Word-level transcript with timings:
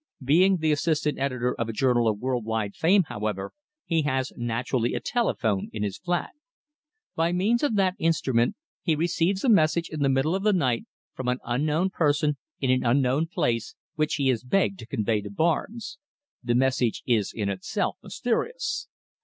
Being 0.23 0.57
the 0.57 0.71
assistant 0.71 1.19
editor 1.19 1.53
of 1.53 1.69
a 1.69 1.73
journal 1.73 2.07
of 2.07 2.17
world 2.17 2.43
wide 2.43 2.73
fame, 2.75 3.03
however, 3.03 3.53
he 3.85 4.01
has 4.01 4.33
naturally 4.35 4.95
a 4.95 4.99
telephone 4.99 5.69
in 5.71 5.83
his 5.83 5.99
flat. 5.99 6.31
By 7.15 7.31
means 7.33 7.61
of 7.61 7.75
that 7.75 7.97
instrument 7.99 8.55
he 8.81 8.95
receives 8.95 9.43
a 9.43 9.47
message 9.49 9.89
in 9.89 9.99
the 10.01 10.09
middle 10.09 10.33
of 10.33 10.41
the 10.41 10.53
night 10.53 10.85
from 11.13 11.27
an 11.27 11.37
unknown 11.43 11.91
person 11.91 12.37
in 12.59 12.71
an 12.71 12.83
unknown 12.83 13.27
place, 13.27 13.75
which 13.93 14.15
he 14.15 14.27
is 14.31 14.43
begged 14.43 14.79
to 14.79 14.87
convey 14.87 15.21
to 15.21 15.29
Barnes. 15.29 15.99
The 16.43 16.55
message 16.55 17.03
is 17.05 17.31
in 17.31 17.47
itself 17.49 17.97
mysterious. 18.01 18.87